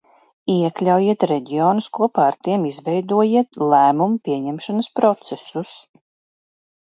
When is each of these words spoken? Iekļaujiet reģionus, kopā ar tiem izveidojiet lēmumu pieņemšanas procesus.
Iekļaujiet 0.51 1.23
reģionus, 1.31 1.89
kopā 1.97 2.23
ar 2.29 2.37
tiem 2.47 2.63
izveidojiet 2.69 3.59
lēmumu 3.73 4.17
pieņemšanas 4.29 4.89
procesus. 5.01 5.77